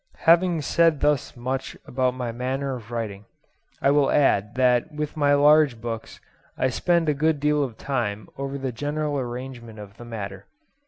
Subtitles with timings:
[0.25, 3.25] Having said thus much about my manner of writing,
[3.83, 6.19] I will add that with my large books
[6.57, 10.47] I spend a good deal of time over the general arrangement of the matter.